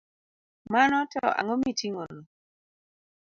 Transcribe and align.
Mano 0.73 0.97
to 1.11 1.21
ang’o 1.39 1.55
miting'ono? 1.61 2.21